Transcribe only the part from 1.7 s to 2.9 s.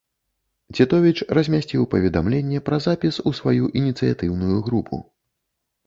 паведамленне пра